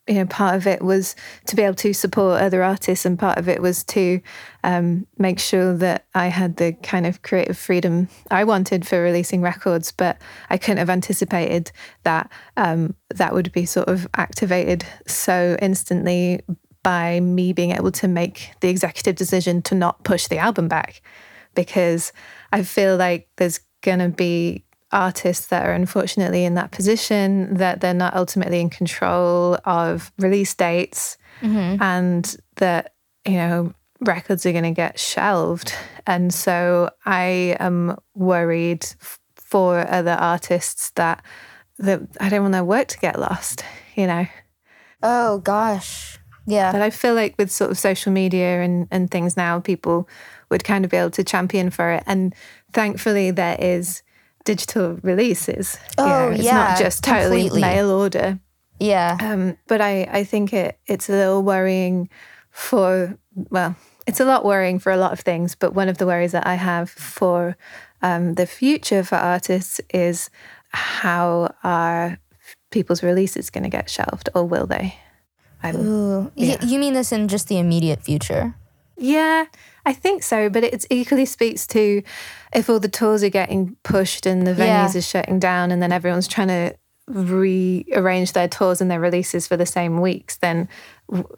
[0.08, 1.15] you know, part of it was
[1.48, 4.22] to be able to support other artists, and part of it was to
[4.63, 9.41] um, make sure that I had the kind of creative freedom I wanted for releasing
[9.41, 9.91] records.
[9.91, 11.72] But I couldn't have anticipated
[12.04, 16.41] that um, that would be sort of activated so instantly
[16.84, 21.02] by me being able to make the executive decision to not push the album back
[21.54, 22.13] because
[22.54, 27.82] I feel like there's going to be artists that are unfortunately in that position that
[27.82, 31.82] they're not ultimately in control of release dates mm-hmm.
[31.82, 32.93] and that
[33.26, 35.73] you know records are going to get shelved
[36.06, 41.23] and so I am worried f- for other artists that
[41.80, 43.63] that I don't want their work to get lost
[43.95, 44.28] you know
[45.04, 46.17] Oh, gosh.
[46.45, 46.71] Yeah.
[46.71, 50.08] but I feel like with sort of social media and, and things now, people
[50.50, 52.04] would kind of be able to champion for it.
[52.08, 52.34] And
[52.73, 54.02] thankfully, there is
[54.47, 55.77] digital releases.
[55.97, 57.62] You Oh, know, it's yeah, not just totally completely.
[57.62, 58.39] mail order.
[58.79, 59.17] Yeah.
[59.19, 62.10] Um, but I, I think it it's a little worrying
[62.51, 63.17] for
[63.51, 63.75] well,
[64.07, 65.55] it's a lot worrying for a lot of things.
[65.55, 67.55] But one of the worries that I have for
[68.01, 70.29] um, the future for artists is
[70.69, 72.17] how are
[72.71, 74.95] people's releases going to get shelved, or will they?
[75.63, 76.31] I'm, Ooh.
[76.36, 78.53] Y- you mean this in just the immediate future?
[78.97, 79.45] Yeah,
[79.86, 80.49] I think so.
[80.49, 82.01] But it equally speaks to
[82.53, 84.97] if all the tours are getting pushed and the venues Yeah.
[84.97, 86.75] are shutting down, and then everyone's trying to
[87.07, 90.67] rearrange their tours and their releases for the same weeks, then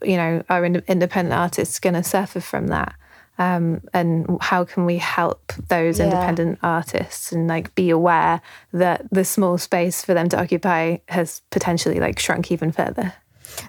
[0.02, 2.94] you know our ind- independent artists going to suffer from that.
[3.38, 6.06] Um, and how can we help those Yeah.
[6.06, 8.42] independent artists and like be aware
[8.74, 13.14] that the small space for them to occupy has potentially like shrunk even further?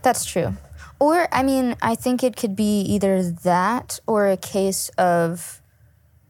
[0.01, 0.53] That's true.
[1.01, 5.59] Or, I mean, I think it could be either that or a case of,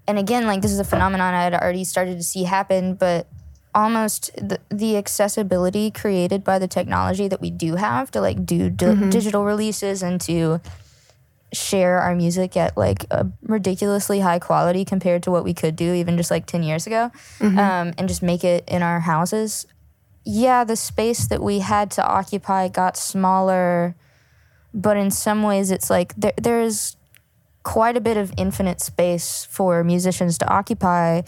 [0.08, 3.28] and again, like this is a phenomenon I had already started to see happen, but
[3.76, 8.70] almost the, the accessibility created by the technology that we do have to like do
[8.70, 10.62] di- digital releases and to
[11.52, 15.94] share our music at like a ridiculously high quality compared to what we could do
[15.94, 19.68] even just like 10 years ago um, and just make it in our houses.
[20.24, 23.98] Yeah the space that we had to occupy got smaller
[24.74, 26.96] but in some ways it's like there, there's
[27.64, 31.22] quite a bit of infinite space for musicians to occupy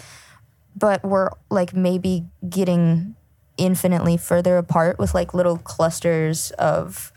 [0.76, 3.16] but we're like maybe getting
[3.58, 7.12] infinitely further apart with like little clusters of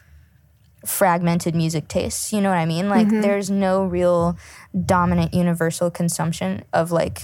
[0.85, 2.89] fragmented music tastes you know what i mean?
[2.89, 3.23] Like mm-hmm.
[3.23, 4.37] there's no real
[4.85, 7.23] dominant universal consumption of like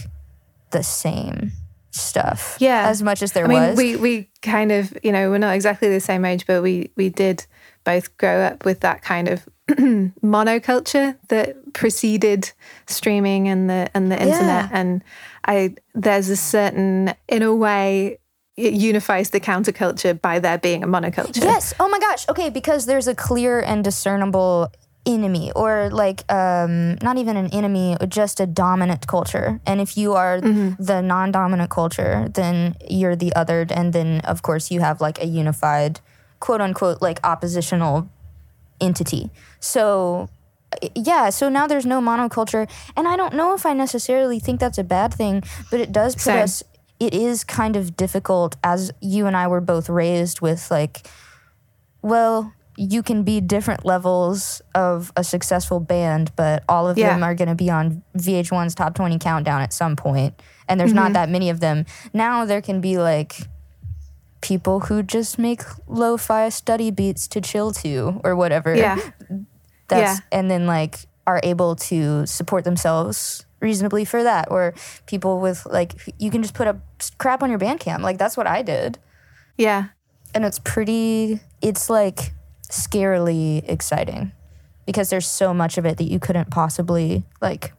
[0.71, 1.53] the same
[1.91, 2.89] stuff Yeah.
[2.89, 3.77] as much as there I mean, was.
[3.77, 7.11] we we kind of, you know, we're not exactly the same age, but we we
[7.11, 7.47] did
[7.85, 12.53] both grow up with that kind of monoculture that preceded
[12.87, 14.71] streaming and the and the internet.
[14.73, 15.03] And
[15.45, 18.19] I there's a certain, in a way,
[18.57, 21.43] it unifies the counterculture by there being a monoculture.
[21.43, 21.75] Yes.
[21.81, 22.29] Oh my gosh.
[22.29, 24.71] Okay, because there's a clear and discernible
[25.05, 29.61] enemy or like um, not even an enemy, just a dominant culture.
[29.67, 34.71] And if you are the non-dominant culture, then you're the othered, and then of course
[34.71, 36.01] you have like a unified,
[36.43, 38.09] quote unquote, like oppositional
[38.81, 39.31] entity.
[39.61, 40.29] So
[40.95, 44.79] yeah, so now there's no monoculture, and I don't know if I necessarily think that's
[44.79, 46.43] a bad thing, but it does put Same.
[46.43, 46.63] us.
[46.99, 51.07] It is kind of difficult as you and I were both raised with like,
[52.01, 57.13] well, you can be different levels of a successful band, but all of Yeah.
[57.13, 60.91] them are going to be on VH1's top 20 countdown at some point, and there's
[60.91, 60.97] Mm-hmm.
[60.97, 61.85] not that many of them.
[62.15, 63.37] Now there can be like
[64.43, 68.99] people who just make lo-fi study beats to chill to or whatever Yeah.
[69.89, 70.39] that's Yeah.
[70.39, 74.75] and then like are able to support themselves reasonably for that or
[75.07, 76.79] people with like you can just put up
[77.19, 78.99] crap on your bandcamp like that's what i did
[79.57, 79.87] Yeah.
[80.35, 82.33] and it's pretty it's like
[82.69, 84.33] scarily exciting
[84.87, 87.73] because there's so much of it that you couldn't possibly like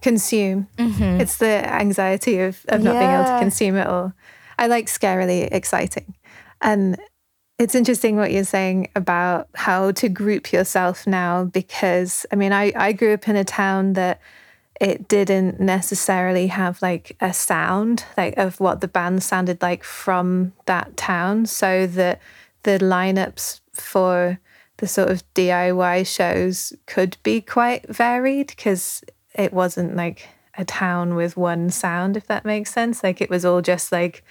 [0.00, 0.66] consume.
[0.78, 1.20] Mm-hmm.
[1.20, 4.12] It's the anxiety of, of not being able to consume it all.
[4.58, 6.14] I like scarily exciting.
[6.60, 6.98] And
[7.58, 12.72] it's interesting what you're saying about how to group yourself now because I mean I,
[12.74, 14.20] I grew up in a town that
[14.80, 20.52] it didn't necessarily have like a sound like of what the band sounded like from
[20.66, 22.20] that town so that
[22.64, 24.40] the lineups for
[24.78, 31.14] the sort of DIY shows could be quite varied because it wasn't like a town
[31.14, 34.22] with one sound if that makes sense like it was all just like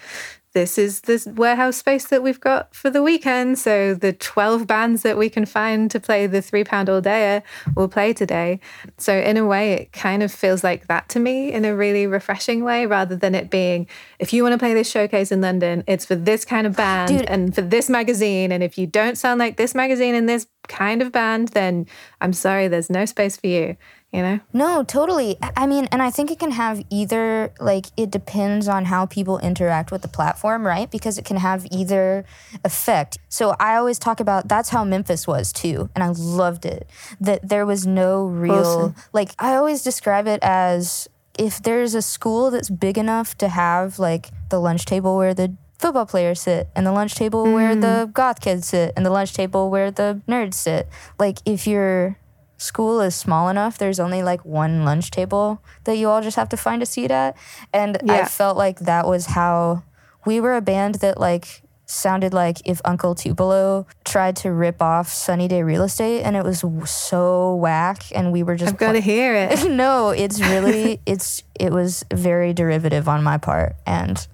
[0.54, 3.58] this is this warehouse space that we've got for the weekend.
[3.58, 7.42] So the 12 bands that we can find to play the three pound all dayer
[7.76, 8.60] will play today.
[8.98, 12.06] So in a way, it kind of feels like that to me in a really
[12.06, 13.88] refreshing way, rather than it being,
[14.20, 17.20] if you want to play this showcase in London, it's for this kind of band
[17.20, 17.30] Dude.
[17.30, 18.52] and for this magazine.
[18.52, 21.88] And if you don't sound like this magazine and this kind of band, then
[22.20, 23.78] I'm sorry, there's no space for you,
[24.12, 24.40] you know?
[24.52, 25.38] No, totally.
[25.56, 29.40] I- mean, and I think it can have either, like, it depends on how people
[29.40, 30.92] interact with the platform, right?
[30.92, 32.26] Because it can have either
[32.66, 33.18] effect.
[33.30, 35.90] So I always talk about that's how Memphis was too.
[35.96, 36.90] And I loved it.
[37.22, 38.96] That there was no real, Awesome.
[39.14, 41.08] like, I always describe it as
[41.40, 45.56] if there's a school that's big enough to have, like, the lunch table where the
[45.80, 48.14] football players sit and the lunch table where the mm.
[48.14, 50.88] goth kids sit and the lunch table where the nerds sit.
[51.18, 52.18] Like, if you're
[52.62, 56.50] school is small enough, there's only like one lunch table that you all just have
[56.50, 57.36] to find a seat at.
[57.74, 59.84] And I felt like that was how
[60.26, 65.10] we were a band that like sounded like if Uncle Tupelo tried to rip off
[65.10, 68.94] Sunny Day Real Estate and it was so whack and we were just I've got
[68.94, 69.70] to hear it.
[69.70, 74.26] no, it's really it's it was very derivative on my part and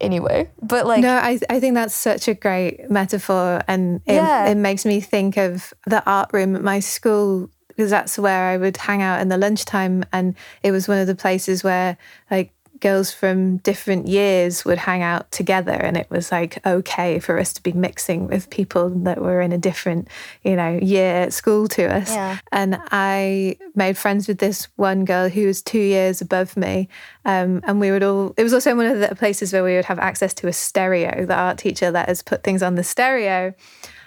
[0.00, 3.62] anyway, but like no, I, I think that's such a great metaphor.
[3.68, 4.46] And it, Yeah.
[4.46, 8.56] it makes me think of the art room at my school because that's where I
[8.56, 10.04] would hang out in the lunchtime.
[10.12, 11.98] And it was one of the places where
[12.30, 15.72] like girls from different years would hang out together.
[15.72, 19.52] And it was like okay for us to be mixing with people that were in
[19.52, 20.08] a different,
[20.42, 22.10] you know, year at school to us.
[22.10, 22.38] Yeah.
[22.52, 26.88] And I made friends with this one girl who was two years above me.
[27.24, 29.86] Um, and we would all, it was also one of the places where we would
[29.86, 31.26] have access to a stereo.
[31.26, 33.54] The art teacher let us put things on the stereo.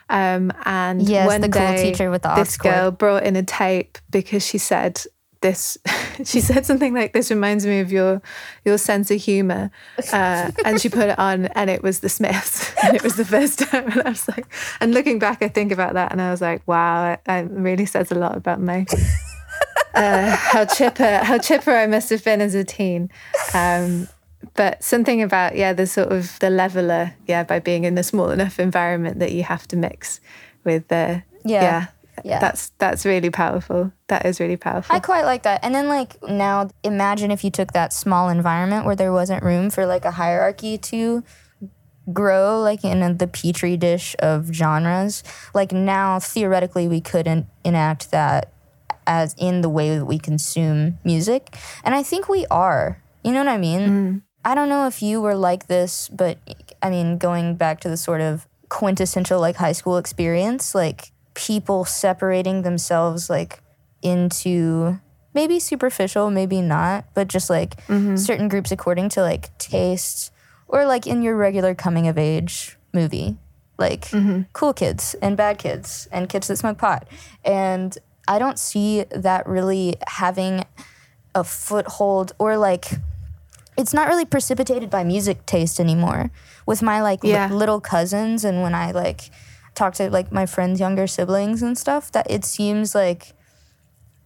[0.10, 3.99] Um, and Yes, one the cool teacher with the this girl brought in a tape
[4.10, 5.01] because she said,
[5.41, 5.77] this
[6.25, 8.21] she said something like this reminds me of your
[8.65, 9.71] your sense of humor.
[10.12, 12.71] Uh, and she put it on and it was the smiths.
[12.84, 14.45] And it was the first time and i was like
[14.79, 17.86] and looking back i think about that and i was like wow it, it really
[17.86, 18.86] says a lot about me.
[19.93, 23.10] Uh, how chipper how chipper i must have been as a teen.
[23.53, 24.08] Um,
[24.55, 28.29] but something about yeah the sort of the leveler yeah by being in a small
[28.29, 30.21] enough environment that you have to mix
[30.63, 31.62] with the Yeah.
[31.63, 31.86] yeah
[32.25, 32.39] Yeah.
[32.39, 35.63] that's that's really powerful that is really powerful I quite like that.
[35.63, 39.69] And then like now imagine if you took that small environment where there wasn't room
[39.69, 41.23] for like a hierarchy to
[42.12, 45.23] grow like in a, the petri dish of genres.
[45.53, 48.51] Like now theoretically we couldn't enact that
[49.05, 51.55] as in the way that we consume music.
[51.84, 53.01] And I think we are.
[53.23, 53.82] You know what I mean?
[53.82, 54.21] Mm.
[54.45, 56.38] I don't know if you were like this, but
[56.82, 61.86] I mean going back to the sort of quintessential like high school experience, like people
[61.86, 63.62] separating themselves like
[64.02, 64.99] into
[65.34, 68.17] maybe superficial, maybe not, but just like mm-hmm.
[68.17, 70.33] certain groups according to like taste
[70.67, 73.37] or like in your regular coming of age movie,
[73.77, 74.42] like mm-hmm.
[74.52, 77.08] cool kids and bad kids and kids that smoke pot.
[77.46, 80.65] And I don't see that really having
[81.33, 82.87] a foothold or like
[83.77, 86.31] it's not really precipitated by music taste anymore.
[86.65, 89.31] With my like li- little cousins and when i like
[89.75, 93.33] talk to like my friends' younger siblings and stuff, that it seems like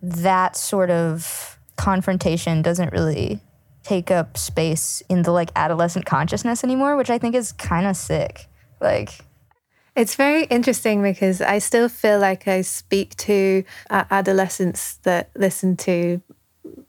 [0.01, 3.39] that sort of confrontation doesn't really
[3.83, 7.95] take up space in the like adolescent consciousness anymore, which I think is kind of
[7.95, 8.47] sick.
[8.79, 9.25] Like,
[9.95, 15.77] It's very interesting because I still feel like I speak to uh, adolescents that listen
[15.77, 16.21] to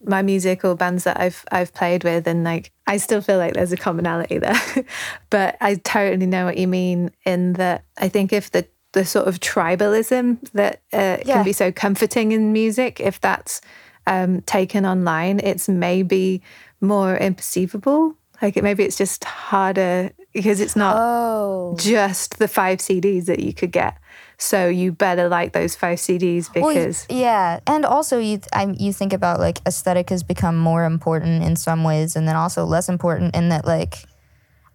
[0.06, 3.54] my music or bands that I've I've played with, and like I still feel like
[3.54, 4.60] there's a commonality there.
[5.30, 9.26] but I totally know what you mean in that I think if the the sort
[9.26, 11.34] of tribalism that uh, Yeah.
[11.36, 13.60] can be so comforting in music, if that's
[14.06, 16.42] um, taken online, it's maybe
[16.80, 18.14] more imperceivable.
[18.40, 23.40] Like it, maybe it's just harder because it's not oh, just the five CDs that
[23.40, 23.96] you could get.
[24.38, 29.12] So you better like those five CDs because yeah, and also you I, you think
[29.12, 33.34] about like aesthetic has become more important in some ways, and then also less important
[33.36, 34.04] in that like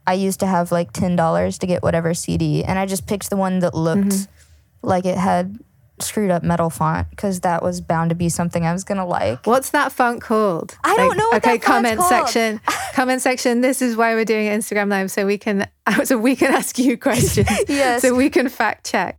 [0.08, 3.30] I used to have like ten dollars to get whatever CD, and I just picked
[3.30, 4.88] the one that looked Mm-hmm.
[4.88, 5.60] like it had
[6.02, 9.46] screwed up metal font because that was bound to be something I was gonna like.
[9.46, 10.78] what's that font called?
[10.82, 12.62] I don't know what okay, comment section.
[12.94, 13.60] comment section.
[13.60, 15.68] This is why we're doing Instagram live so we can
[16.06, 17.50] so we can ask you questions.
[17.68, 18.02] Yes.
[18.02, 19.19] So we can fact check.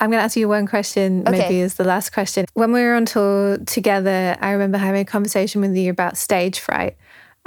[0.00, 1.38] I'm going to ask you one question, Okay.
[1.38, 2.46] maybe as the last question.
[2.54, 6.58] When we were on tour together, I remember having a conversation with you about stage
[6.58, 6.96] fright.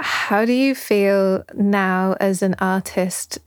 [0.00, 3.38] How do you feel now as an artist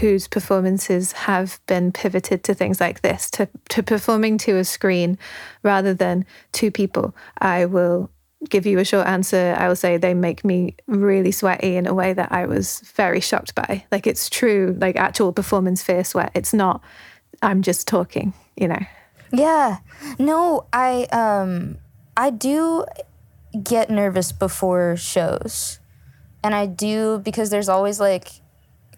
[0.00, 5.18] whose performances have been pivoted to things like this, to, to performing to a screen
[5.62, 7.14] rather than two people?
[7.38, 8.10] I will
[8.48, 9.54] give you a short answer.
[9.56, 13.20] I will say they make me really sweaty in a way that I was very
[13.20, 13.84] shocked by.
[13.92, 16.32] Like it's true, like actual performance fear sweat.
[16.34, 16.82] It's not,
[17.42, 18.78] I'm just talking, you know.
[19.32, 19.78] Yeah.
[20.18, 21.78] No, I um
[22.16, 22.84] I do
[23.62, 25.80] get nervous before shows.
[26.44, 28.28] And I do because there's always like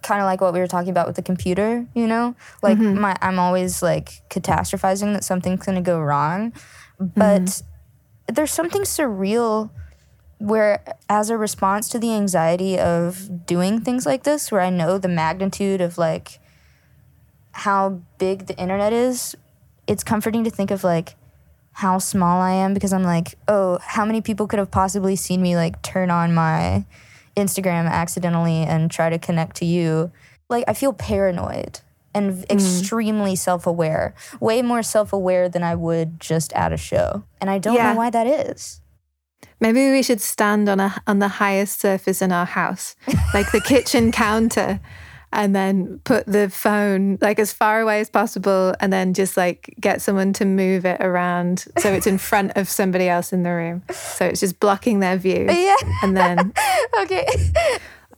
[0.03, 2.35] kind of like what we were talking about with the computer, you know?
[2.63, 6.53] Like my I'm always like catastrophizing that something's going to go wrong.
[6.99, 7.63] But
[8.29, 9.71] there's something surreal
[10.39, 14.99] where as a response to the anxiety of doing things like this where I know
[14.99, 16.39] the magnitude of like
[17.55, 19.37] how big the internet is,
[19.87, 21.15] it's comforting to think of like
[21.73, 25.41] how small I am because I'm like, oh, how many people could have possibly seen
[25.41, 26.85] me like turn on my
[27.37, 30.11] Instagram accidentally and try to connect to you?
[30.49, 31.81] Like, I feel paranoid
[32.15, 32.51] and mm.
[32.51, 37.25] extremely self aware, way more self aware than I would just at a show.
[37.41, 37.93] And I don't Yeah.
[37.93, 38.81] know why that is.
[39.61, 42.97] Maybe we should stand on a on the highest surface in our house,
[43.33, 44.81] like the kitchen counter,
[45.35, 49.75] and then put the phone like as far away as possible, and then just like
[49.81, 53.51] get someone to move it around so it's in front of somebody else in the
[53.51, 55.47] room, so it's just blocking their view.
[55.65, 55.77] Yeah.
[56.03, 56.53] And then
[57.01, 57.27] okay.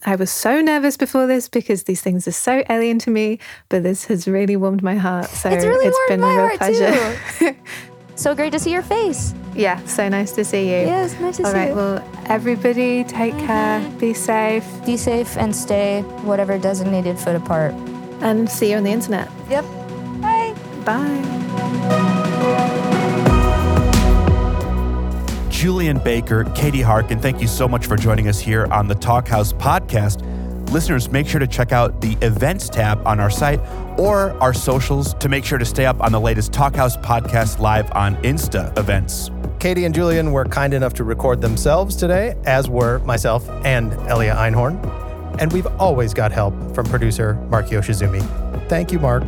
[0.04, 3.38] I was so nervous before this because these things are so alien to me,
[3.68, 5.26] but this has really warmed my heart.
[5.26, 7.56] So It's really warmed been my a real heart, pleasure.
[8.16, 9.34] So great to see your face.
[9.54, 10.86] yeah, so nice to see you.
[10.86, 11.74] Yes, nice to All see right, you.
[11.78, 13.46] All right, well, everybody take mm-hmm.
[13.46, 17.72] care, be safe, Be safe and stay whatever designated foot apart.
[18.22, 19.30] and see you on the internet.
[19.50, 19.64] Yep.
[20.22, 20.54] Bye.
[20.84, 21.22] Bye.
[25.50, 29.52] Julien Baker, Katie Harkin, thank you so much for joining us here on the Talkhouse
[29.54, 30.22] podcast.
[30.72, 33.60] Listeners, make sure to check out the events tab on our site
[33.98, 37.90] or our socials to make sure to stay up on the latest Talkhouse podcast live
[37.92, 39.30] on Insta events.
[39.58, 44.34] Katie and Julien were kind enough to record themselves today, as were myself and Elia
[44.34, 44.76] Einhorn.
[45.40, 48.68] And we've always got help from producer Mark Yoshizumi.
[48.68, 49.24] Thank you, Mark.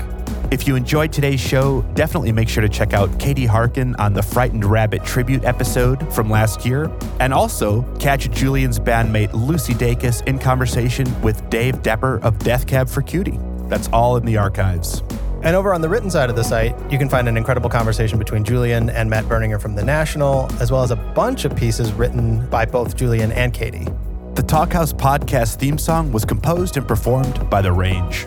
[0.51, 4.22] If you enjoyed today's show, definitely make sure to check out Katie Harkin on the
[4.22, 6.90] Frightened Rabbit tribute episode from last year.
[7.20, 12.88] And also catch Julien's bandmate Lucy Dacus in conversation with Dave Depper of Death Cab
[12.88, 13.38] for Cutie.
[13.64, 15.03] That's all in the archives.
[15.42, 18.18] And over on the written side of the site, you can find an incredible conversation
[18.18, 21.92] between Julien and Matt Berninger from The National, as well as a bunch of pieces
[21.92, 23.86] written by both Julien and Katie.
[24.32, 28.26] The Talkhouse podcast theme song was composed and performed by The Range.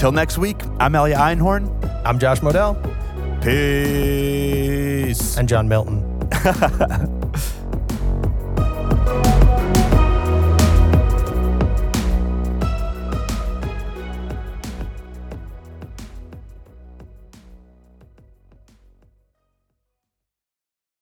[0.00, 1.68] Till next week, I'm Elia Einhorn.
[2.06, 2.74] I'm Josh Modell
[3.42, 5.36] Peace.
[5.36, 6.00] and John Milton.